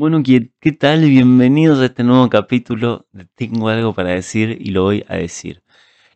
Bueno, 0.00 0.22
¿qué, 0.22 0.50
¿qué 0.60 0.72
tal? 0.72 1.02
Bienvenidos 1.02 1.78
a 1.78 1.84
este 1.84 2.04
nuevo 2.04 2.30
capítulo 2.30 3.06
de 3.12 3.26
Tengo 3.26 3.68
algo 3.68 3.92
para 3.92 4.08
decir 4.08 4.56
y 4.58 4.70
lo 4.70 4.84
voy 4.84 5.04
a 5.08 5.16
decir. 5.16 5.62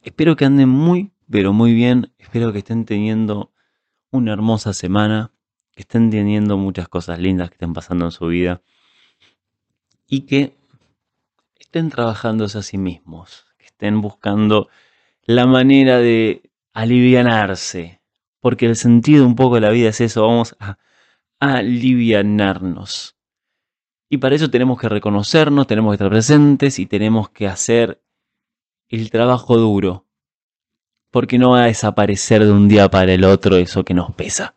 Espero 0.01 0.37
que 0.37 0.47
anden 0.47 0.71
muy, 0.71 1.13
pero 1.31 1.53
muy 1.53 1.75
bien. 1.75 2.11
Espero 2.17 2.51
que 2.51 2.61
estén 2.61 2.87
teniendo 2.87 3.53
una 4.11 4.33
hermosa 4.33 4.73
semana, 4.73 5.33
que 5.75 5.83
estén 5.83 6.09
teniendo 6.09 6.57
muchas 6.57 6.89
cosas 6.89 7.19
lindas 7.19 7.51
que 7.51 7.57
estén 7.57 7.75
pasando 7.75 8.07
en 8.07 8.11
su 8.11 8.27
vida 8.27 8.63
y 10.07 10.23
que 10.23 10.57
estén 11.61 11.91
trabajándose 11.91 12.57
a 12.57 12.63
sí 12.63 12.79
mismos, 12.79 13.45
que 13.59 13.67
estén 13.67 14.01
buscando 14.01 14.71
la 15.25 15.45
manera 15.45 15.99
de 15.99 16.51
alivianarse, 16.73 18.01
porque 18.41 18.65
el 18.65 18.77
sentido 18.77 19.27
un 19.27 19.37
poco 19.37 19.57
de 19.57 19.61
la 19.61 19.69
vida 19.69 19.91
es 19.91 20.01
eso, 20.01 20.23
vamos 20.23 20.57
a 20.59 20.79
alivianarnos. 21.39 23.14
Y 24.09 24.19
para 24.19 24.37
eso 24.37 24.51
tenemos 24.51 24.79
que 24.81 24.89
reconocernos, 24.89 25.67
tenemos 25.67 25.93
que 25.93 25.95
estar 25.95 26.11
presentes 26.11 26.79
y 26.79 26.87
tenemos 26.87 27.31
que 27.31 27.49
hacer 27.49 28.03
el 28.89 29.11
trabajo 29.11 29.57
duro. 29.57 30.07
Porque 31.11 31.39
no 31.39 31.51
va 31.51 31.65
a 31.65 31.67
desaparecer 31.67 32.45
de 32.45 32.53
un 32.53 32.69
día 32.69 32.91
para 32.91 33.13
el 33.13 33.25
otro 33.25 33.57
eso 33.57 33.85
que 33.85 33.95
nos 33.95 34.13
pesa. 34.15 34.55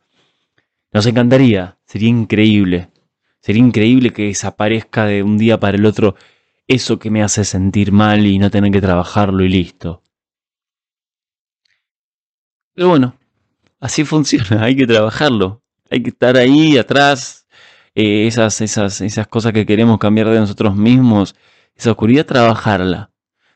Nos 0.92 1.06
encantaría, 1.06 1.78
sería 1.86 2.10
increíble. 2.10 2.90
Sería 3.40 3.62
increíble 3.62 4.12
que 4.12 4.24
desaparezca 4.24 5.06
de 5.06 5.24
un 5.24 5.38
día 5.38 5.60
para 5.60 5.78
el 5.78 5.86
otro 5.86 6.16
eso 6.68 7.00
que 7.00 7.10
me 7.10 7.24
hace 7.24 7.46
sentir 7.46 7.92
mal 7.92 8.26
y 8.26 8.40
no 8.40 8.52
tener 8.52 8.72
que 8.72 8.82
trabajarlo 8.82 9.44
y 9.44 9.50
listo. 9.50 10.04
Pero 12.74 12.90
bueno, 12.90 13.18
así 13.80 14.04
funciona, 14.04 14.62
hay 14.64 14.76
que 14.76 14.86
trabajarlo. 14.86 15.64
Hay 15.90 16.04
que 16.04 16.10
estar 16.10 16.36
ahí 16.36 16.78
atrás, 16.78 17.47
eh, 18.00 18.28
esas, 18.28 18.62
esas, 18.62 19.02
esas 19.02 19.26
cosas 19.26 19.54
que 19.54 19.66
queremos 19.66 19.98
cambiar 19.98 20.30
de 20.30 20.40
nosotros 20.40 20.76
mismos, 20.76 21.36
esa 21.76 21.90
oscuridad, 21.90 22.28
trabajarla, 22.28 23.10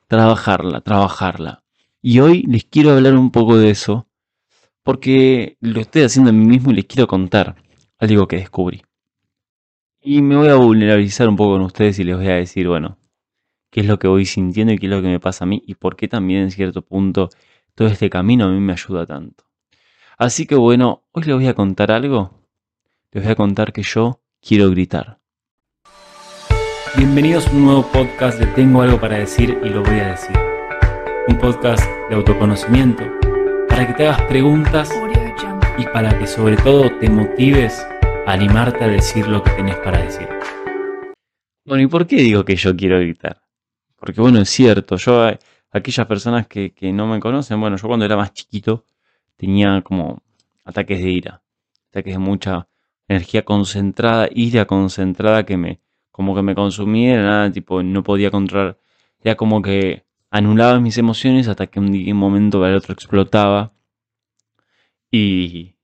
trabajarla, 0.08 0.82
trabajarla. 0.82 1.64
Y 2.02 2.22
hoy 2.22 2.42
les 2.48 2.66
quiero 2.66 2.94
hablar 2.94 3.16
un 3.16 3.30
poco 3.30 3.56
de 3.56 3.70
eso, 3.70 4.08
porque 4.82 5.58
lo 5.62 5.80
estoy 5.80 6.02
haciendo 6.02 6.32
a 6.32 6.34
mí 6.34 6.44
mismo 6.44 6.72
y 6.72 6.74
les 6.74 6.86
quiero 6.86 7.06
contar 7.06 7.56
algo 8.00 8.28
que 8.28 8.38
descubrí. 8.38 8.82
Y 10.02 10.24
me 10.24 10.36
voy 10.36 10.48
a 10.48 10.56
vulnerabilizar 10.56 11.30
un 11.30 11.36
poco 11.36 11.52
con 11.52 11.62
ustedes 11.62 12.00
y 12.00 12.04
les 12.04 12.18
voy 12.18 12.30
a 12.30 12.36
decir, 12.38 12.68
bueno, 12.68 12.98
qué 13.70 13.82
es 13.82 13.86
lo 13.86 14.00
que 14.00 14.08
voy 14.08 14.26
sintiendo 14.26 14.74
y 14.74 14.80
qué 14.80 14.88
es 14.88 14.92
lo 14.92 15.04
que 15.04 15.08
me 15.08 15.20
pasa 15.20 15.46
a 15.46 15.48
mí 15.48 15.62
y 15.68 15.76
por 15.76 15.96
qué 15.96 16.08
también 16.08 16.42
en 16.42 16.50
cierto 16.50 16.82
punto 16.82 17.30
todo 17.76 17.90
este 17.90 18.10
camino 18.10 18.46
a 18.46 18.50
mí 18.50 18.60
me 18.60 18.74
ayuda 18.74 19.06
tanto. 19.06 19.44
Así 20.18 20.48
que 20.48 20.56
bueno, 20.56 21.04
hoy 21.12 21.26
les 21.26 21.36
voy 21.36 21.48
a 21.48 21.54
contar 21.54 21.92
algo. 21.92 22.32
Les 23.12 23.24
voy 23.24 23.34
a 23.34 23.36
contar 23.36 23.72
que 23.72 23.84
yo 23.84 24.22
quiero 24.42 24.70
gritar. 24.72 25.20
Bienvenidos 26.98 27.48
a 27.48 27.52
un 27.52 27.66
nuevo 27.66 27.92
podcast 27.92 28.40
de 28.40 28.48
Tengo 28.48 28.82
algo 28.82 29.00
para 29.00 29.18
decir 29.18 29.58
y 29.64 29.70
lo 29.70 29.84
voy 29.84 30.00
a 30.00 30.10
decir. 30.10 30.36
Un 31.28 31.38
podcast 31.38 31.84
de 32.10 32.16
autoconocimiento 32.16 33.04
para 33.70 33.88
que 33.88 33.94
te 33.94 34.08
hagas 34.08 34.24
preguntas 34.24 34.92
y 35.78 35.86
para 35.86 36.18
que 36.18 36.26
sobre 36.26 36.58
todo 36.58 36.90
te 37.00 37.10
motives 37.10 37.86
a 38.26 38.34
animarte 38.34 38.84
a 38.84 38.88
decir 38.88 39.28
lo 39.28 39.44
que 39.44 39.52
tenés 39.52 39.78
para 39.78 40.02
decir. 40.02 40.28
Bueno, 41.64 41.84
¿y 41.84 41.88
por 41.88 42.08
qué 42.08 42.18
digo 42.18 42.44
que 42.44 42.56
yo 42.56 42.76
quiero 42.76 43.00
gritar? 43.00 43.42
Porque 43.96 44.20
bueno, 44.20 44.42
es 44.42 44.50
cierto, 44.50 44.98
yo 44.98 45.30
aquellas 45.70 46.08
personas 46.08 46.48
que, 46.48 46.74
que 46.74 46.92
no 46.92 47.06
me 47.06 47.20
conocen, 47.20 47.62
bueno, 47.62 47.78
yo 47.78 47.88
cuando 47.88 48.06
era 48.06 48.18
más 48.18 48.34
chiquito 48.34 48.86
tenía 49.38 49.82
como 49.84 50.24
ataques 50.66 51.00
de 51.00 51.10
ira, 51.10 51.44
ataques 51.90 52.16
de 52.16 52.20
mucha 52.20 52.68
energía 53.12 53.44
concentrada, 53.44 54.30
ira 54.34 54.66
concentrada 54.66 55.46
que 55.46 55.58
me, 55.58 55.82
como 56.12 56.34
que 56.36 56.42
me 56.42 56.56
consumía, 56.56 57.14
era 57.14 57.24
nada, 57.24 57.52
tipo, 57.52 57.84
no 57.84 58.04
podía 58.04 58.32
controlar, 58.32 58.78
era 59.22 59.36
como 59.36 59.62
que 59.62 60.06
anulaba 60.30 60.80
mis 60.80 60.98
emociones 60.98 61.48
hasta 61.48 61.68
que 61.68 61.80
un, 61.80 61.92
momento 62.16 62.60
para 62.60 62.72
el 62.72 62.78
otro 62.78 62.94
explotaba 62.94 63.74
y, 65.12 65.76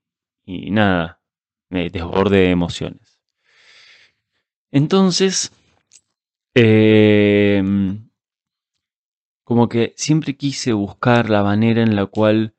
y 0.46 0.70
nada, 0.70 1.20
me 1.68 1.90
desborde 1.90 2.38
de 2.38 2.50
emociones. 2.50 3.20
Entonces, 4.70 5.52
eh, 6.54 7.62
como 9.44 9.68
que 9.68 9.92
siempre 9.96 10.36
quise 10.36 10.72
buscar 10.72 11.28
la 11.30 11.42
manera 11.42 11.82
en 11.82 11.94
la 11.94 12.06
cual 12.06 12.54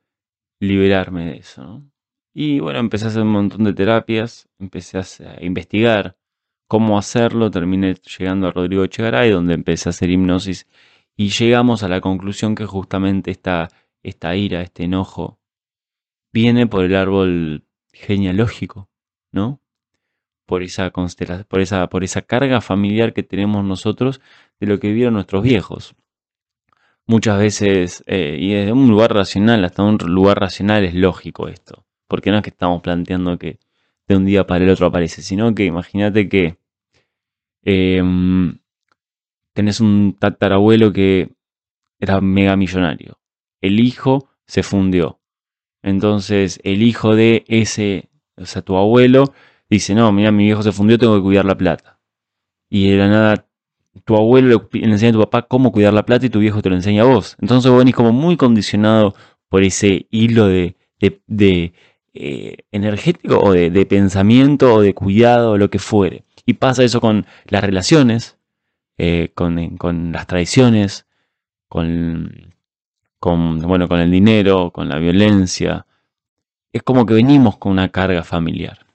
liberarme 0.60 1.26
de 1.26 1.36
eso. 1.38 1.62
¿no? 1.64 1.90
Y 2.32 2.60
bueno, 2.60 2.78
empecé 2.78 3.06
a 3.06 3.08
hacer 3.08 3.22
un 3.22 3.32
montón 3.32 3.64
de 3.64 3.72
terapias, 3.72 4.48
empecé 4.58 4.98
a, 4.98 5.04
investigar 5.40 6.16
cómo 6.68 6.98
hacerlo, 6.98 7.50
terminé 7.50 7.94
llegando 8.18 8.46
a 8.46 8.52
Rodrigo 8.52 8.84
Echegaray, 8.84 9.30
donde 9.30 9.54
empecé 9.54 9.88
a 9.88 9.90
hacer 9.90 10.10
hipnosis 10.10 10.66
y 11.16 11.30
llegamos 11.30 11.82
a 11.82 11.88
la 11.88 12.00
conclusión 12.00 12.54
que 12.54 12.66
justamente 12.66 13.30
esta, 13.30 13.68
esta 14.02 14.36
ira, 14.36 14.62
este 14.62 14.84
enojo, 14.84 15.40
viene 16.32 16.66
por 16.66 16.84
el 16.84 16.94
árbol 16.94 17.64
genealógico, 17.92 18.88
¿no? 19.32 19.60
Por 20.46 20.62
esa, 20.62 20.90
por 20.90 21.60
esa, 21.60 21.88
por 21.88 22.04
esa 22.04 22.22
carga 22.22 22.60
familiar 22.60 23.12
que 23.12 23.22
tenemos 23.22 23.64
nosotros 23.64 24.20
de 24.60 24.66
lo 24.66 24.78
que 24.80 24.88
vivieron 24.88 25.14
nuestros 25.14 25.42
viejos 25.42 25.96
muchas 27.10 27.38
veces, 27.38 28.04
eh, 28.06 28.36
y 28.38 28.52
desde 28.52 28.72
un 28.72 28.88
lugar 28.88 29.12
racional 29.12 29.64
hasta 29.64 29.82
un 29.82 29.98
lugar 29.98 30.38
racional 30.38 30.84
es 30.84 30.94
lógico 30.94 31.48
esto, 31.48 31.84
porque 32.10 32.30
no 32.30 32.38
es 32.38 32.42
que 32.42 32.50
estamos 32.50 32.82
planteando 32.82 33.38
que 33.38 33.58
de 34.08 34.16
un 34.16 34.26
día 34.26 34.46
para 34.46 34.64
el 34.64 34.70
otro 34.70 34.86
aparece, 34.86 35.22
sino 35.22 35.54
que 35.54 35.64
imagínate 35.64 36.28
que 36.28 36.58
em, 37.64 38.58
tenés 39.54 39.80
un 39.80 40.16
tatarabuelo 40.18 40.92
que 40.92 41.30
era 42.00 42.20
mega 42.20 42.56
millonario, 42.56 43.20
el 43.62 43.80
hijo 43.80 44.28
se 44.46 44.62
fundió, 44.62 45.20
entonces 45.82 46.60
el 46.64 46.82
hijo 46.82 47.14
de 47.14 47.44
ese, 47.48 48.10
o 48.36 48.44
sea, 48.46 48.62
tu 48.62 48.76
abuelo, 48.76 49.32
dice, 49.70 49.94
no, 49.94 50.12
mira, 50.12 50.32
mi 50.32 50.44
viejo 50.44 50.62
se 50.62 50.72
fundió, 50.72 50.98
tengo 50.98 51.16
que 51.16 51.22
cuidar 51.22 51.44
la 51.44 51.56
plata. 51.56 52.00
Y 52.68 52.90
de 52.90 52.96
la 52.98 53.08
nada 53.08 53.50
tu 54.04 54.16
abuelo 54.16 54.68
le 54.72 54.84
enseña 54.84 55.10
a 55.10 55.12
tu 55.12 55.20
papá 55.20 55.42
cómo 55.42 55.72
cuidar 55.72 55.92
la 55.92 56.04
plata 56.04 56.26
y 56.26 56.30
tu 56.30 56.38
viejo 56.38 56.62
te 56.62 56.70
lo 56.70 56.76
enseña 56.76 57.02
a 57.02 57.06
vos. 57.06 57.36
Entonces 57.40 57.70
vos 57.70 57.78
venís 57.78 57.94
como 57.94 58.12
muy 58.12 58.36
condicionado 58.36 59.14
por 59.48 59.62
ese 59.62 60.06
hilo 60.10 60.46
de, 60.46 60.76
eh, 62.14 62.58
energético 62.72 63.38
o 63.38 63.52
de, 63.52 63.86
pensamiento 63.86 64.74
o 64.74 64.80
de 64.80 64.94
cuidado 64.94 65.52
o 65.52 65.58
lo 65.58 65.70
que 65.70 65.78
fuere. 65.78 66.24
Y 66.46 66.54
pasa 66.54 66.82
eso 66.84 67.00
con 67.00 67.26
las 67.46 67.62
relaciones, 67.62 68.38
eh, 68.98 69.30
con, 69.34 69.76
con, 69.76 70.12
las 70.12 70.26
tradiciones, 70.26 71.06
con, 71.68 72.54
con, 73.18 73.60
bueno, 73.60 73.88
con 73.88 74.00
el 74.00 74.10
dinero, 74.10 74.70
con 74.72 74.88
la 74.88 74.98
violencia. 74.98 75.86
Es 76.72 76.82
como 76.82 77.06
que 77.06 77.14
venimos 77.14 77.58
con 77.58 77.72
una 77.72 77.90
carga 77.90 78.24
familiar. 78.24 78.86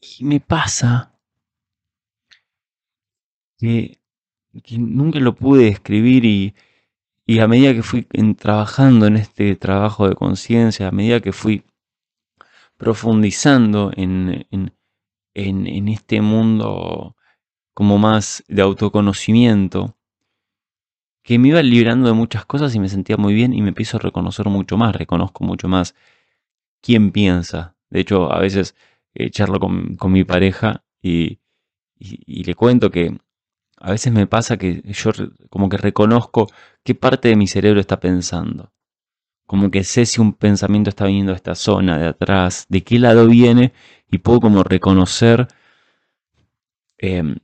Y 0.00 0.24
me 0.24 0.40
pasa 0.40 1.12
que, 3.58 3.98
nunca 4.76 5.20
lo 5.20 5.34
pude 5.36 5.68
escribir 5.68 6.24
y, 6.24 6.54
a 7.26 7.48
medida 7.48 7.72
que 7.74 7.82
fui 7.82 8.06
trabajando 8.36 9.06
en 9.06 9.16
este 9.16 9.56
trabajo 9.56 10.08
de 10.08 10.14
conciencia, 10.14 10.88
a 10.88 10.92
medida 10.92 11.20
que 11.20 11.32
fui 11.32 11.64
profundizando 12.76 13.92
en, 13.94 14.46
en, 15.34 15.88
este 15.88 16.20
mundo 16.20 17.16
como 17.74 17.98
más 17.98 18.44
de 18.48 18.62
autoconocimiento, 18.62 19.96
que 21.22 21.38
me 21.38 21.48
iba 21.48 21.62
librando 21.62 22.08
de 22.08 22.14
muchas 22.14 22.44
cosas 22.44 22.74
y 22.74 22.80
me 22.80 22.88
sentía 22.88 23.16
muy 23.16 23.34
bien 23.34 23.52
y 23.54 23.62
me 23.62 23.68
empiezo 23.68 23.96
a 23.96 24.00
reconocer 24.00 24.46
mucho 24.48 24.76
más, 24.76 24.94
reconozco 24.94 25.44
mucho 25.44 25.68
más 25.68 25.94
quién 26.80 27.12
piensa. 27.12 27.76
De 27.88 28.00
hecho, 28.00 28.32
a 28.32 28.40
veces 28.40 28.74
eh, 29.14 29.30
charlo 29.30 29.60
con, 29.60 29.96
mi 30.12 30.24
pareja 30.24 30.84
y, 31.00 31.38
le 31.98 32.54
cuento 32.56 32.90
que 32.90 33.16
a 33.82 33.90
veces 33.90 34.12
me 34.12 34.28
pasa 34.28 34.56
que 34.56 34.80
yo 34.84 35.10
como 35.50 35.68
que 35.68 35.76
reconozco 35.76 36.48
qué 36.84 36.94
parte 36.94 37.28
de 37.28 37.36
mi 37.36 37.48
cerebro 37.48 37.80
está 37.80 37.98
pensando. 37.98 38.72
Como 39.44 39.72
que 39.72 39.82
sé 39.82 40.06
si 40.06 40.20
un 40.20 40.34
pensamiento 40.34 40.88
está 40.88 41.06
viniendo 41.06 41.32
de 41.32 41.36
esta 41.36 41.56
zona, 41.56 41.98
de 41.98 42.06
atrás, 42.06 42.66
de 42.68 42.84
qué 42.84 43.00
lado 43.00 43.26
viene 43.26 43.72
y 44.08 44.18
puedo 44.18 44.40
como 44.40 44.62
reconocer 44.62 45.48
em, 46.98 47.36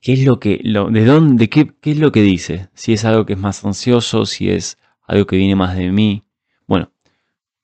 qué 0.00 0.14
es 0.14 0.24
lo 0.24 0.40
que, 0.40 0.58
de 0.64 1.04
dónde, 1.04 1.50
qué, 1.50 1.70
qué 1.82 1.90
es 1.92 1.98
lo 1.98 2.12
que 2.12 2.22
dice. 2.22 2.70
Si 2.72 2.94
es 2.94 3.04
algo 3.04 3.26
que 3.26 3.34
es 3.34 3.38
más 3.38 3.62
ansioso, 3.62 4.24
si 4.24 4.48
es 4.50 4.78
algo 5.02 5.26
que 5.26 5.36
viene 5.36 5.54
más 5.54 5.76
de 5.76 5.92
mí. 5.92 6.24
Bueno, 6.66 6.90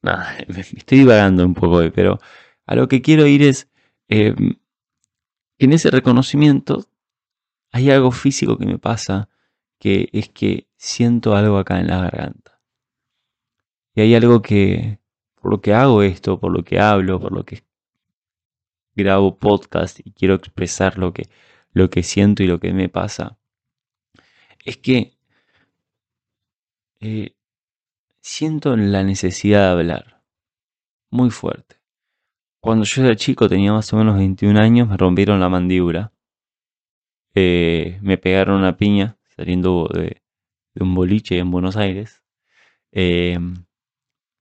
nada, 0.02 0.36
estoy 0.48 0.98
divagando 0.98 1.44
un 1.46 1.54
poco 1.54 1.76
hoy, 1.76 1.90
pero 1.90 2.18
a 2.66 2.74
lo 2.74 2.86
que 2.86 3.00
quiero 3.00 3.26
ir 3.26 3.42
es 3.42 3.70
em, 4.08 4.56
en 5.58 5.72
ese 5.72 5.90
reconocimiento 5.90 6.84
hay 7.72 7.90
algo 7.90 8.10
físico 8.10 8.56
que 8.58 8.66
me 8.66 8.78
pasa, 8.78 9.28
que 9.78 10.08
es 10.12 10.28
que 10.28 10.68
siento 10.76 11.34
algo 11.34 11.58
acá 11.58 11.80
en 11.80 11.88
la 11.88 12.02
garganta. 12.02 12.60
Y 13.94 14.00
hay 14.00 14.14
algo 14.14 14.42
que, 14.42 14.98
por 15.34 15.50
lo 15.50 15.60
que 15.60 15.74
hago 15.74 16.02
esto, 16.02 16.38
por 16.38 16.52
lo 16.52 16.64
que 16.64 16.80
hablo, 16.80 17.20
por 17.20 17.32
lo 17.32 17.44
que 17.44 17.64
grabo 18.94 19.38
podcast 19.38 20.00
y 20.04 20.12
quiero 20.12 20.34
expresar 20.34 20.98
lo 20.98 21.12
que, 21.12 21.28
lo 21.72 21.88
que 21.90 22.02
siento 22.02 22.42
y 22.42 22.46
lo 22.46 22.58
que 22.58 22.72
me 22.72 22.88
pasa, 22.88 23.38
es 24.64 24.76
que 24.76 25.16
eh, 27.00 27.36
siento 28.20 28.76
la 28.76 29.04
necesidad 29.04 29.66
de 29.66 29.70
hablar 29.70 30.22
muy 31.10 31.30
fuerte. 31.30 31.76
Cuando 32.60 32.84
yo 32.84 33.04
era 33.04 33.16
chico, 33.16 33.48
tenía 33.48 33.72
más 33.72 33.92
o 33.92 33.96
menos 33.96 34.16
21 34.16 34.60
años, 34.60 34.88
me 34.88 34.96
rompieron 34.96 35.40
la 35.40 35.48
mandíbula. 35.48 36.12
Eh, 37.34 37.98
me 38.02 38.18
pegaron 38.18 38.56
una 38.58 38.76
piña 38.76 39.16
saliendo 39.36 39.88
de, 39.92 40.22
un 40.80 40.94
boliche 40.94 41.38
en 41.38 41.50
Buenos 41.50 41.76
Aires. 41.76 42.22
Eh, 42.92 43.38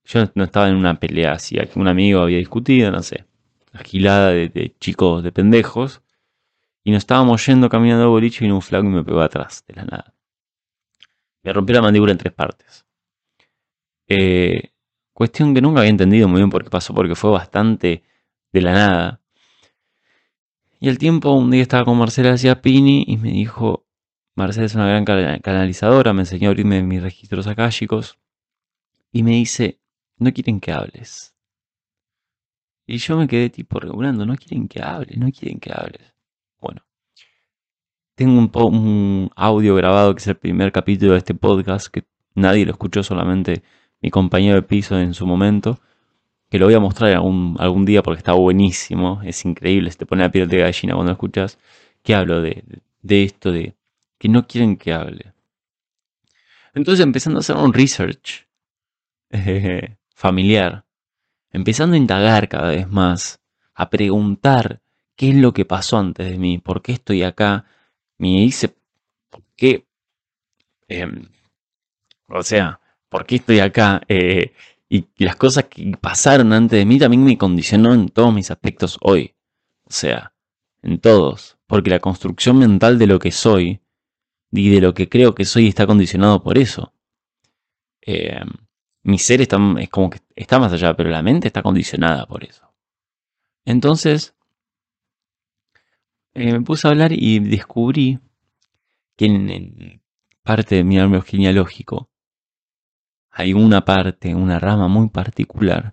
yo 0.04 0.24
no 0.34 0.44
estaba 0.44 0.68
en 0.68 0.76
una 0.76 0.98
pelea 0.98 1.32
así, 1.32 1.58
un 1.74 1.88
amigo 1.88 2.20
había 2.20 2.38
discutido, 2.38 2.90
no 2.90 3.02
sé, 3.02 3.26
agilada 3.72 4.30
de, 4.30 4.48
de, 4.48 4.74
chicos, 4.80 5.22
de 5.22 5.32
pendejos. 5.32 6.02
Y 6.84 6.90
nos 6.90 7.00
estábamos 7.00 7.44
yendo 7.46 7.68
caminando 7.68 8.04
al 8.04 8.10
boliche 8.10 8.44
y 8.44 8.46
vino 8.46 8.54
un 8.56 8.62
flaco 8.62 8.86
y 8.86 8.90
me 8.90 9.04
pegó 9.04 9.20
atrás, 9.20 9.64
de 9.66 9.74
la 9.74 9.84
nada. 9.84 10.14
Me 11.42 11.52
rompió 11.52 11.74
la 11.76 11.82
mandíbula 11.82 12.12
en 12.12 12.18
tres 12.18 12.32
partes. 12.32 12.86
Eh, 14.06 14.72
cuestión 15.12 15.54
que 15.54 15.60
nunca 15.60 15.80
había 15.80 15.90
entendido 15.90 16.28
muy 16.28 16.38
bien 16.38 16.50
por 16.50 16.64
qué 16.64 16.70
pasó, 16.70 16.94
porque 16.94 17.14
fue 17.14 17.30
bastante 17.30 18.02
de 18.52 18.62
la 18.62 18.72
nada. 18.72 19.17
Y 20.80 20.88
al 20.88 20.98
tiempo, 20.98 21.32
un 21.32 21.50
día 21.50 21.62
estaba 21.62 21.84
con 21.84 21.98
Marcela 21.98 22.36
Pini 22.62 23.04
y 23.06 23.16
me 23.16 23.30
dijo, 23.30 23.84
Marcela 24.36 24.66
es 24.66 24.74
una 24.76 24.88
gran 24.88 25.04
canalizadora, 25.04 26.12
me 26.12 26.22
enseñó 26.22 26.48
a 26.48 26.50
abrirme 26.50 26.82
mis 26.82 27.02
registros 27.02 27.48
akáshicos. 27.48 28.18
Y 29.10 29.24
me 29.24 29.32
dice, 29.32 29.80
no 30.18 30.32
quieren 30.32 30.60
que 30.60 30.70
hables. 30.72 31.34
Y 32.86 32.98
yo 32.98 33.16
me 33.16 33.26
quedé 33.26 33.50
tipo 33.50 33.80
regulando, 33.80 34.24
no 34.24 34.36
quieren 34.36 34.68
que 34.68 34.80
hables, 34.80 35.18
no 35.18 35.30
quieren 35.32 35.58
que 35.58 35.72
hables. 35.72 36.14
Bueno, 36.60 36.82
tengo 38.14 38.38
un, 38.38 38.50
un, 38.74 39.30
audio 39.34 39.74
grabado 39.74 40.14
que 40.14 40.20
es 40.20 40.26
el 40.28 40.36
primer 40.36 40.70
capítulo 40.70 41.12
de 41.12 41.18
este 41.18 41.34
podcast, 41.34 41.88
que 41.88 42.04
nadie 42.34 42.64
lo 42.64 42.72
escuchó, 42.72 43.02
solamente 43.02 43.62
mi 44.00 44.10
compañero 44.10 44.54
de 44.54 44.62
piso 44.62 44.98
en 44.98 45.12
su 45.12 45.26
momento 45.26 45.80
que 46.50 46.58
lo 46.58 46.66
voy 46.66 46.74
a 46.74 46.80
mostrar 46.80 47.12
algún, 47.12 47.56
algún 47.58 47.84
día 47.84 48.02
porque 48.02 48.18
está 48.18 48.32
buenísimo, 48.32 49.20
es 49.24 49.44
increíble, 49.44 49.90
se 49.90 49.98
te 49.98 50.06
pone 50.06 50.22
la 50.22 50.30
piel 50.30 50.48
de 50.48 50.58
gallina 50.58 50.94
cuando 50.94 51.12
escuchas, 51.12 51.58
que 52.02 52.14
hablo 52.14 52.40
de, 52.40 52.64
esto, 53.08 53.52
de 53.52 53.74
que 54.18 54.28
no 54.28 54.46
quieren 54.46 54.76
que 54.76 54.92
hable. 54.92 55.32
Entonces 56.74 57.04
empezando 57.04 57.38
a 57.38 57.40
hacer 57.40 57.56
un 57.56 57.72
research 57.72 58.46
familiar, 60.14 60.84
empezando 61.52 61.94
a 61.94 61.98
indagar 61.98 62.48
cada 62.48 62.68
vez 62.68 62.88
más, 62.88 63.40
a 63.74 63.90
preguntar 63.90 64.80
qué 65.16 65.30
es 65.30 65.36
lo 65.36 65.52
que 65.52 65.64
pasó 65.64 65.98
antes 65.98 66.30
de 66.30 66.38
mí, 66.38 66.58
por 66.58 66.82
qué 66.82 66.92
estoy 66.92 67.22
acá, 67.24 67.66
me 68.16 68.28
dice, 68.28 68.74
¿por 69.30 69.42
qué? 69.56 69.86
Em, 70.88 71.28
o 72.28 72.42
sea, 72.42 72.80
¿por 73.08 73.26
qué 73.26 73.36
estoy 73.36 73.60
acá? 73.60 74.00
Eh, 74.08 74.52
y 74.88 75.06
las 75.18 75.36
cosas 75.36 75.64
que 75.64 75.96
pasaron 76.00 76.52
antes 76.52 76.78
de 76.78 76.86
mí 76.86 76.98
también 76.98 77.24
me 77.24 77.36
condicionó 77.36 77.92
en 77.92 78.08
todos 78.08 78.32
mis 78.32 78.50
aspectos 78.50 78.98
hoy. 79.02 79.34
O 79.84 79.90
sea, 79.92 80.32
en 80.82 80.98
todos. 80.98 81.58
Porque 81.66 81.90
la 81.90 82.00
construcción 82.00 82.58
mental 82.58 82.98
de 82.98 83.06
lo 83.06 83.18
que 83.18 83.30
soy 83.30 83.80
y 84.50 84.70
de 84.70 84.80
lo 84.80 84.94
que 84.94 85.08
creo 85.08 85.34
que 85.34 85.44
soy 85.44 85.68
está 85.68 85.86
condicionado 85.86 86.42
por 86.42 86.56
eso. 86.56 86.92
Eh, 88.00 88.40
mi 89.02 89.18
ser 89.18 89.42
está, 89.42 89.58
es 89.78 89.90
como 89.90 90.10
que 90.10 90.20
está 90.34 90.58
más 90.58 90.72
allá, 90.72 90.96
pero 90.96 91.10
la 91.10 91.22
mente 91.22 91.48
está 91.48 91.62
condicionada 91.62 92.26
por 92.26 92.44
eso. 92.44 92.72
Entonces, 93.66 94.34
eh, 96.32 96.52
me 96.52 96.62
puse 96.62 96.88
a 96.88 96.90
hablar 96.90 97.12
y 97.12 97.40
descubrí 97.40 98.18
que 99.16 99.26
en, 99.26 100.00
parte 100.42 100.76
de 100.76 100.84
mi 100.84 100.98
árbol 100.98 101.22
genealógico 101.22 102.08
hay 103.30 103.52
una 103.52 103.84
parte, 103.84 104.34
una 104.34 104.58
rama 104.58 104.88
muy 104.88 105.08
particular 105.08 105.92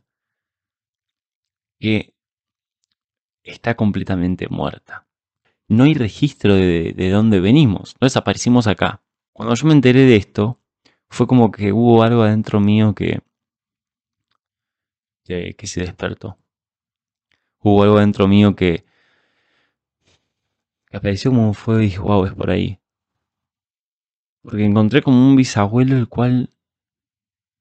que 1.80 2.14
está 3.44 3.76
completamente 3.76 4.48
muerta. 4.50 5.08
No 5.68 5.84
hay 5.84 5.94
registro 5.94 6.56
de, 6.56 7.10
dónde 7.12 7.40
venimos, 7.40 7.96
no 8.00 8.06
desaparecimos 8.06 8.68
acá. 8.68 9.02
Cuando 9.34 9.56
yo 9.56 9.68
me 9.68 9.74
enteré 9.74 10.02
de 10.02 10.16
esto, 10.16 10.60
fue 11.10 11.28
como 11.28 11.52
que 11.52 11.72
hubo 11.72 12.04
algo 12.04 12.24
adentro 12.24 12.60
mío 12.60 12.94
que, 12.94 13.22
que, 15.24 15.68
se 15.68 15.82
despertó. 15.82 16.38
Hubo 17.60 17.84
algo 17.84 17.98
adentro 17.98 18.28
mío 18.28 18.56
que, 18.56 18.86
que 20.88 20.98
apareció 20.98 21.32
como 21.32 21.54
fue 21.54 21.78
y 21.78 21.86
dije, 21.86 22.00
wow, 22.00 22.26
es 22.26 22.34
por 22.34 22.52
ahí. 22.52 22.80
Porque 24.42 24.64
encontré 24.64 25.02
como 25.02 25.28
un 25.28 25.36
bisabuelo 25.36 25.98
el 25.98 26.08
cual 26.08 26.55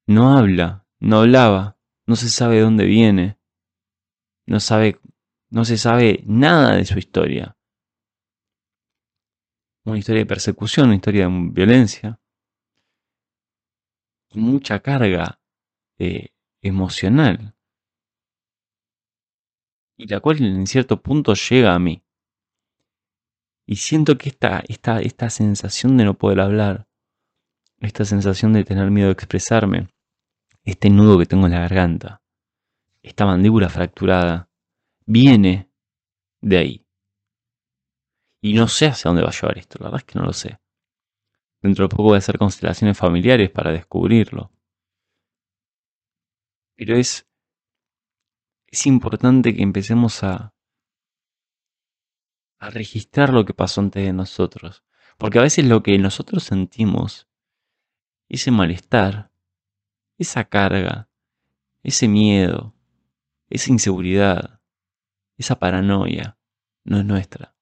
no 0.07 0.37
habla, 0.37 0.85
no 0.99 1.19
hablaba, 1.21 1.77
no 2.05 2.15
se 2.15 2.29
sabe 2.29 2.55
de 2.55 2.61
dónde 2.61 2.85
viene, 2.85 3.39
no 4.45 4.59
sabe, 4.59 4.99
no 5.49 5.65
se 5.65 5.77
sabe 5.77 6.23
nada 6.25 6.75
de 6.75 6.85
su 6.85 6.97
historia. 6.99 7.57
Una 9.83 9.97
historia 9.97 10.21
de 10.21 10.27
persecución, 10.27 10.87
una 10.87 10.95
historia 10.95 11.27
de 11.27 11.49
violencia, 11.51 12.19
mucha 14.33 14.79
carga 14.79 15.39
eh, 15.97 16.29
emocional, 16.61 17.55
y 19.97 20.07
la 20.07 20.19
cual 20.19 20.43
en 20.43 20.67
cierto 20.67 21.01
punto 21.01 21.33
llega 21.33 21.73
a 21.73 21.79
mí. 21.79 22.03
Y 23.67 23.77
siento 23.77 24.17
que 24.17 24.29
esta, 24.29 24.63
esta, 24.67 25.01
esta 25.01 25.29
sensación 25.29 25.97
de 25.97 26.05
no 26.05 26.13
poder 26.15 26.39
hablar, 26.39 26.87
esta 27.79 28.05
sensación 28.05 28.53
de 28.53 28.63
tener 28.63 28.91
miedo 28.91 29.07
de 29.07 29.13
expresarme, 29.13 29.94
este 30.65 30.89
nudo 30.89 31.19
que 31.19 31.27
tengo 31.27 31.45
en 31.45 31.53
la 31.53 31.59
garganta, 31.59 32.21
esta 33.03 33.25
mandíbula 33.25 33.69
fracturada, 33.69 34.49
viene 35.05 35.69
de 36.41 36.57
ahí. 36.57 36.87
Y 38.41 38.53
no 38.53 38.67
sé 38.67 38.87
hacia 38.87 39.09
dónde 39.09 39.21
va 39.21 39.29
a 39.29 39.31
llevar 39.31 39.57
esto, 39.57 39.77
la 39.79 39.85
verdad 39.85 40.01
es 40.01 40.05
que 40.05 40.19
no 40.19 40.25
lo 40.25 40.33
sé. 40.33 40.59
Dentro 41.61 41.85
de 41.85 41.89
poco 41.89 42.03
voy 42.03 42.15
a 42.15 42.17
hacer 42.17 42.37
constelaciones 42.37 42.97
familiares 42.97 43.49
para 43.51 43.71
descubrirlo. 43.71 44.51
Pero 46.75 46.97
es, 46.97 47.27
es 48.67 48.85
importante 48.85 49.55
que 49.55 49.63
empecemos 49.63 50.23
a, 50.23 50.53
a 52.59 52.69
registrar 52.69 53.31
lo 53.31 53.45
que 53.45 53.53
pasó 53.53 53.81
antes 53.81 54.03
de 54.03 54.13
nosotros. 54.13 54.83
Porque 55.17 55.39
a 55.39 55.43
veces 55.43 55.65
lo 55.65 55.81
que 55.81 55.97
nosotros 55.97 56.43
sentimos, 56.43 57.27
ese 58.27 58.51
malestar, 58.51 59.31
esa 60.17 60.45
carga, 60.45 61.09
ese 61.83 62.07
miedo, 62.07 62.73
esa 63.49 63.71
inseguridad, 63.71 64.61
esa 65.37 65.59
paranoia, 65.59 66.37
no 66.83 66.99
es 66.99 67.05
nuestra. 67.05 67.55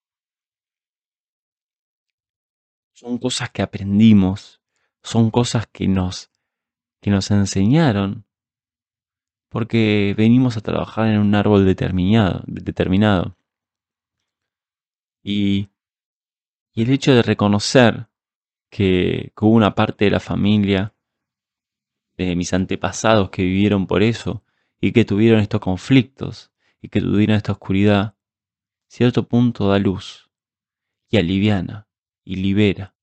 Son 2.94 3.18
cosas 3.18 3.50
que 3.50 3.62
aprendimos, 3.62 4.62
son 5.02 5.32
cosas 5.32 5.68
que 5.68 5.88
nos, 5.88 6.32
que 7.02 7.10
nos 7.10 7.32
enseñaron, 7.32 8.26
porque 9.50 10.14
venimos 10.18 10.58
a 10.58 10.62
trabajar 10.62 11.08
en 11.08 11.20
un 11.20 11.36
árbol 11.36 11.66
determinado. 11.66 12.44
determinado. 12.48 13.36
Y, 15.22 15.70
y 16.74 16.84
el 16.84 16.90
hecho 16.90 17.14
de 17.14 17.22
reconocer 17.22 18.08
que, 18.70 19.32
que 19.36 19.46
hubo 19.46 19.56
una 19.56 19.76
parte 19.76 20.06
de 20.06 20.12
la 20.12 20.20
familia 20.20 20.94
de 22.18 22.36
mis 22.36 22.54
antepasados 22.54 23.30
que 23.30 23.44
vivieron 23.44 23.88
por 23.88 24.04
eso 24.04 24.44
y 24.80 24.92
que 24.92 25.06
tuvieron 25.06 25.40
estos 25.40 25.62
conflictos 25.62 26.52
y 26.82 26.90
que 26.90 27.02
tuvieron 27.02 27.36
esta 27.36 27.54
oscuridad, 27.54 28.16
cierto 28.88 29.28
punto 29.28 29.70
da 29.70 29.80
luz 29.80 30.30
y 31.10 31.18
aliviana 31.18 31.88
y 32.24 32.36
libera. 32.36 32.96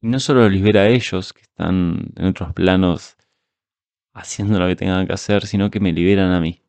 Y 0.00 0.08
no 0.08 0.20
solo 0.20 0.48
libera 0.48 0.82
a 0.82 0.88
ellos 0.88 1.32
que 1.32 1.42
están 1.42 2.12
en 2.16 2.26
otros 2.26 2.52
planos 2.52 3.16
haciendo 4.12 4.58
lo 4.58 4.66
que 4.66 4.76
tengan 4.76 5.06
que 5.06 5.12
hacer, 5.12 5.46
sino 5.46 5.70
que 5.70 5.80
me 5.80 5.92
liberan 5.92 6.32
a 6.32 6.40
mí, 6.40 6.62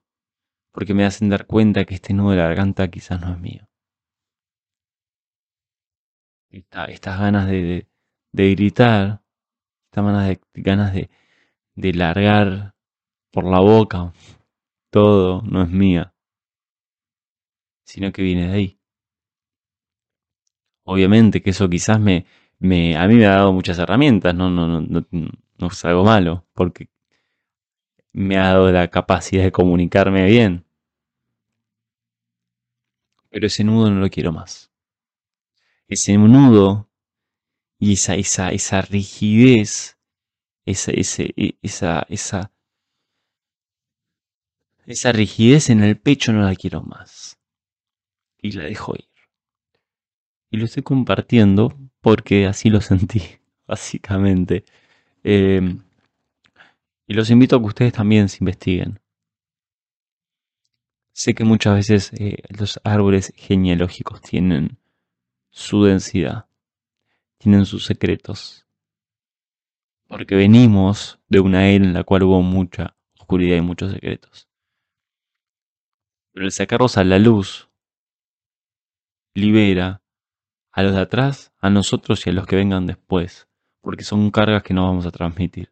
porque 0.72 0.94
me 0.94 1.06
hacen 1.06 1.30
dar 1.30 1.46
cuenta 1.46 1.86
que 1.86 1.96
este 1.96 2.14
nudo 2.14 2.32
de 2.32 2.38
la 2.38 2.44
garganta 2.44 2.90
quizás 2.90 3.20
no 3.22 3.34
es 3.34 3.40
mío. 3.40 3.68
estas 6.52 7.20
ganas 7.20 7.48
de, 7.48 7.88
de 8.32 8.52
gritar 8.52 9.06
estas 9.06 9.29
ganas 9.92 10.28
de, 10.28 10.40
ganas 10.54 10.94
de, 10.94 11.94
largar 11.94 12.76
por 13.32 13.46
la 13.46 13.60
boca 13.60 14.14
todo 14.90 15.42
no 15.44 15.62
es 15.64 15.70
mía, 15.70 16.14
sino 17.84 18.12
que 18.12 18.22
viene 18.22 18.48
de 18.48 18.54
ahí. 18.54 18.80
Obviamente 20.84 21.42
que 21.42 21.52
eso 21.52 21.70
quizás 21.70 22.00
me, 22.00 22.26
me, 22.58 22.98
a 22.98 23.08
mí 23.08 23.16
me 23.16 23.26
ha 23.28 23.36
dado 23.36 23.54
muchas 23.54 23.78
herramientas, 23.78 24.34
no, 24.34 24.50
no, 24.50 24.68
no, 24.68 24.82
no, 24.82 25.06
no 25.58 25.68
es 25.68 25.86
algo 25.86 26.04
malo, 26.04 26.46
porque 26.54 26.90
me 28.14 28.38
ha 28.38 28.50
dado 28.50 28.72
la 28.72 28.88
capacidad 28.90 29.44
de 29.44 29.52
comunicarme 29.52 30.26
bien. 30.26 30.66
Pero 33.30 33.46
ese 33.48 33.64
nudo 33.64 33.92
no 33.92 34.00
lo 34.00 34.10
quiero 34.10 34.32
más. 34.32 34.72
Ese 35.88 36.18
nudo 36.18 36.89
y 37.80 37.94
esa, 37.94 38.16
esa, 38.16 38.50
esa 38.52 38.82
rigidez, 38.82 39.98
esa, 40.66 40.92
e, 40.92 41.58
esa, 41.62 42.06
esa, 42.10 42.52
esa 44.86 45.12
rigidez 45.14 45.70
en 45.70 45.84
el 45.84 45.98
pecho 45.98 46.34
no 46.34 46.42
la 46.42 46.56
quiero 46.56 46.82
más. 46.82 47.40
Y 48.42 48.52
la 48.52 48.66
dejo 48.66 48.96
ir. 48.96 49.08
Y 50.52 50.58
lo 50.58 50.66
estoy 50.66 50.84
compartiendo 50.84 51.78
porque 52.02 52.48
así 52.48 52.70
lo 52.70 52.82
sentí, 52.82 53.22
básicamente. 53.68 54.66
Em, 55.24 55.82
y 57.08 57.14
los 57.14 57.30
invito 57.30 57.56
a 57.56 57.60
que 57.60 57.66
ustedes 57.66 57.94
también 57.94 58.28
se 58.30 58.38
investiguen. 58.42 59.00
Sé 61.14 61.34
que 61.34 61.44
muchas 61.44 61.76
veces 61.76 62.14
eh, 62.14 62.44
los 62.50 62.80
árboles 62.84 63.34
genealógicos 63.36 64.22
tienen 64.22 64.78
su 65.50 65.84
densidad, 65.84 66.49
tienen 67.40 67.66
sus 67.66 67.86
secretos. 67.86 68.68
Porque 70.08 70.36
venimos 70.36 71.20
de 71.28 71.40
una 71.40 71.68
era 71.68 71.86
en 71.86 71.94
la 71.94 72.04
cual 72.04 72.24
hubo 72.24 72.42
mucha 72.42 72.96
oscuridad 73.18 73.58
y 73.58 73.62
muchos 73.62 73.92
secretos. 73.92 74.48
Pero 76.34 76.46
el 76.46 76.52
sacarlos 76.52 76.98
a 76.98 77.04
la 77.04 77.18
luz 77.18 77.70
libera 79.34 80.04
a 80.72 80.84
los 80.84 80.94
de 80.94 81.02
atrás, 81.02 81.52
a 81.60 81.70
nosotros 81.70 82.26
y 82.26 82.30
a 82.30 82.34
los 82.34 82.46
que 82.46 82.56
vengan 82.56 82.86
después, 82.86 83.48
porque 83.82 84.04
son 84.04 84.30
cargas 84.32 84.64
que 84.64 84.74
no 84.74 84.86
vamos 84.86 85.06
a 85.06 85.12
transmitir. 85.12 85.72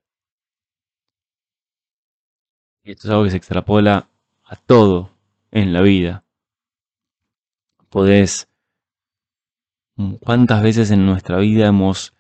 Y 2.84 2.92
esto 2.92 3.08
es 3.08 3.12
algo 3.12 3.26
que 3.26 3.32
se 3.32 3.38
extrapola 3.38 4.10
a 4.44 4.56
todo 4.56 5.12
en 5.52 5.74
la 5.74 5.82
vida. 5.82 6.24
Podés... 7.90 8.47
¿Cuántas 10.22 10.62
veces 10.62 10.92
en 10.92 11.08
nuestra 11.08 11.38
vida 11.38 11.68
hemos 11.68 12.14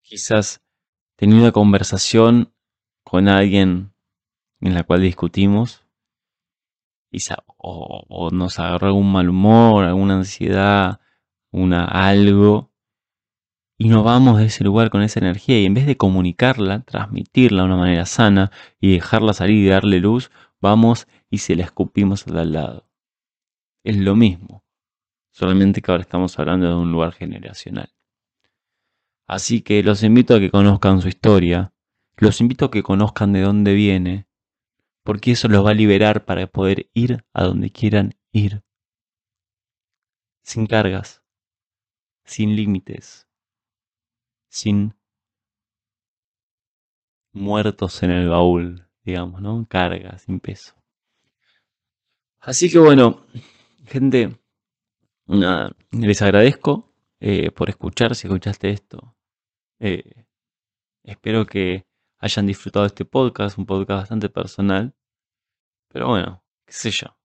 quizás 0.00 0.62
tenido 1.16 1.40
una 1.40 1.52
conversación 1.52 2.54
con 3.04 3.28
alguien 3.28 3.92
en 4.60 4.72
la 4.72 4.84
cual 4.84 5.02
discutimos 5.02 5.84
y 7.10 7.18
o, 7.58 8.06
o, 8.08 8.30
nos 8.30 8.58
agarró 8.58 8.86
algún 8.86 9.12
mal 9.12 9.28
humor, 9.28 9.84
alguna 9.84 10.14
ansiedad, 10.14 11.00
una 11.50 11.84
algo 11.84 12.72
y 13.76 13.90
nos 13.90 14.04
vamos 14.04 14.38
de 14.38 14.46
ese 14.46 14.64
lugar 14.64 14.88
con 14.88 15.02
esa 15.02 15.20
energía 15.20 15.60
y 15.60 15.66
en 15.66 15.74
vez 15.74 15.84
de 15.86 15.98
comunicarla, 15.98 16.80
transmitirla 16.84 17.60
de 17.60 17.66
una 17.66 17.76
manera 17.76 18.06
sana 18.06 18.50
y 18.80 18.92
dejarla 18.92 19.34
salir 19.34 19.66
y 19.66 19.68
darle 19.68 20.00
luz, 20.00 20.30
vamos 20.62 21.06
y 21.28 21.38
se 21.38 21.56
la 21.56 21.64
escupimos 21.64 22.26
al 22.26 22.52
lado. 22.52 22.91
Es 23.84 23.96
lo 23.96 24.14
mismo, 24.14 24.64
solamente 25.30 25.82
que 25.82 25.90
ahora 25.90 26.02
estamos 26.02 26.38
hablando 26.38 26.68
de 26.68 26.74
un 26.74 26.92
lugar 26.92 27.12
generacional. 27.12 27.92
Así 29.26 29.62
que 29.62 29.82
los 29.82 30.02
invito 30.02 30.34
a 30.34 30.40
que 30.40 30.50
conozcan 30.50 31.00
su 31.00 31.08
historia, 31.08 31.72
los 32.16 32.40
invito 32.40 32.66
a 32.66 32.70
que 32.70 32.82
conozcan 32.82 33.32
de 33.32 33.40
dónde 33.40 33.74
viene, 33.74 34.26
porque 35.02 35.32
eso 35.32 35.48
los 35.48 35.64
va 35.64 35.70
a 35.70 35.74
liberar 35.74 36.24
para 36.24 36.46
poder 36.46 36.88
ir 36.94 37.24
a 37.32 37.44
donde 37.44 37.70
quieran 37.70 38.14
ir, 38.30 38.62
sin 40.42 40.66
cargas, 40.66 41.22
sin 42.24 42.54
límites 42.54 43.26
sin 44.52 44.94
muertos 47.32 48.02
en 48.02 48.10
el 48.10 48.28
baúl, 48.28 48.86
digamos, 49.02 49.40
¿no? 49.40 49.66
Carga, 49.66 50.18
sin 50.18 50.40
peso. 50.40 50.74
Así 52.38 52.70
que 52.70 52.78
bueno, 52.78 53.24
gente, 53.92 54.38
nada, 55.26 55.76
les 55.90 56.22
agradezco 56.22 56.92
eh, 57.20 57.50
por 57.50 57.68
escuchar, 57.68 58.14
si 58.14 58.26
escuchaste 58.26 58.70
esto. 58.70 59.14
Eh, 59.80 60.24
espero 61.04 61.44
que 61.46 61.84
hayan 62.18 62.46
disfrutado 62.46 62.86
este 62.86 63.04
podcast, 63.04 63.58
un 63.58 63.66
podcast 63.66 64.00
bastante 64.02 64.28
personal. 64.28 64.94
Pero 65.88 66.08
bueno, 66.08 66.42
qué 66.64 66.72
sé 66.72 66.90
yo, 66.90 67.16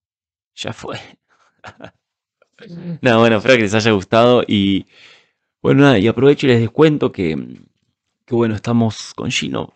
ya 0.56 0.74
fue. 0.74 0.98
no, 3.02 3.20
bueno, 3.20 3.38
espero 3.38 3.56
que 3.56 3.64
les 3.64 3.74
haya 3.74 3.92
gustado 3.92 4.44
y 4.46 4.86
bueno, 5.62 5.84
nada, 5.84 6.00
y 6.00 6.08
aprovecho 6.08 6.46
y 6.46 6.50
les 6.50 6.60
descuento 6.60 7.12
que, 7.12 7.36
que 8.26 8.36
bueno, 8.36 8.56
estamos 8.56 9.14
con 9.14 9.32
Gino 9.32 9.74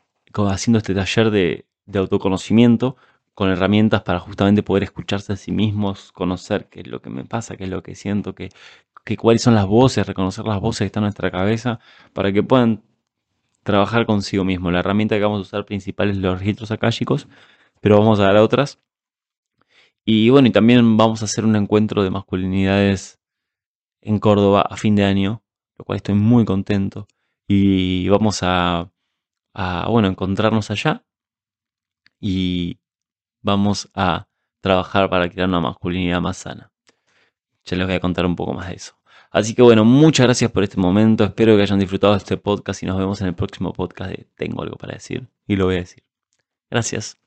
haciendo 0.50 0.80
este 0.80 0.94
taller 0.94 1.32
de, 1.32 1.66
autoconocimiento 1.94 2.96
con 3.42 3.50
herramientas 3.50 4.04
para 4.04 4.20
justamente 4.20 4.62
poder 4.62 4.84
escucharse 4.84 5.34
a 5.34 5.36
sí 5.36 5.52
mismos, 5.52 6.12
conocer 6.12 6.70
qué 6.70 6.82
es 6.82 6.88
lo 6.88 7.02
que 7.02 7.10
me 7.10 7.26
pasa, 7.26 7.58
qué 7.58 7.64
es 7.64 7.72
lo 7.72 7.82
que 7.82 7.96
siento, 7.96 8.36
que, 8.36 8.50
cuáles 9.18 9.42
son 9.42 9.56
las 9.56 9.66
voces, 9.66 10.06
reconocer 10.06 10.46
las 10.46 10.62
voces 10.62 10.82
que 10.82 10.86
están 10.86 11.02
en 11.02 11.06
nuestra 11.06 11.32
cabeza, 11.32 11.80
para 12.14 12.32
que 12.32 12.44
puedan 12.44 12.84
trabajar 13.64 14.06
consigo 14.06 14.44
mismo. 14.44 14.70
La 14.70 14.82
herramienta 14.82 15.16
que 15.16 15.24
vamos 15.24 15.40
a 15.40 15.42
usar 15.42 15.66
principal 15.66 16.12
es 16.12 16.18
los 16.18 16.38
registros 16.38 16.70
akáshicos, 16.70 17.28
pero 17.80 17.98
vamos 17.98 18.20
a 18.20 18.26
dar 18.26 18.38
otras. 18.38 18.78
Y 20.06 20.30
bueno, 20.30 20.48
y 20.48 20.52
también 20.52 20.96
vamos 20.96 21.24
a 21.24 21.26
hacer 21.26 21.44
un 21.44 21.56
encuentro 21.56 22.04
de 22.04 22.12
masculinidades 22.12 23.20
en 24.02 24.20
Córdoba 24.20 24.62
a 24.70 24.78
fin 24.78 24.96
de 24.96 25.04
año, 25.04 25.42
lo 25.80 25.86
cual 25.86 25.96
estoy 25.96 26.14
muy 26.14 26.46
contento. 26.46 27.08
Y 27.48 28.08
vamos 28.08 28.42
a, 28.44 28.92
bueno, 29.88 30.10
encontrarnos 30.10 30.70
allá 30.70 31.04
y 32.20 32.78
vamos 33.42 33.90
a 33.94 34.28
trabajar 34.62 35.10
para 35.10 35.30
crear 35.30 35.48
una 35.50 35.60
masculinidad 35.60 36.22
más 36.22 36.38
sana. 36.38 36.72
Ya 37.66 37.78
les 37.78 37.88
voy 37.88 37.96
a 37.96 38.00
contar 38.00 38.26
un 38.26 38.36
poco 38.36 38.54
más 38.54 38.70
de 38.70 38.76
eso. 38.76 38.96
Así 39.32 39.54
que 39.56 39.62
bueno, 39.62 39.86
muchas 39.86 40.26
gracias 40.26 40.52
por 40.52 40.64
este 40.64 40.78
momento. 40.78 41.24
Espero 41.24 41.56
que 41.56 41.62
hayan 41.62 41.80
disfrutado 41.80 42.14
de 42.14 42.18
este 42.18 42.38
podcast 42.38 42.84
y 42.84 42.86
nos 42.86 42.98
vemos 42.98 43.22
en 43.22 43.28
el 43.28 43.36
próximo 43.36 43.72
podcast 43.72 44.12
de 44.12 44.28
Tengo 44.36 44.62
algo 44.62 44.76
para 44.76 44.94
decir 44.94 45.28
y 45.48 45.56
lo 45.56 45.66
voy 45.66 45.76
a 45.76 45.80
decir. 45.80 46.04
Gracias. 46.70 47.21